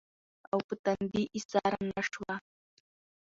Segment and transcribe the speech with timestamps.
[0.51, 2.33] او پۀ تندې ايساره نۀ شوه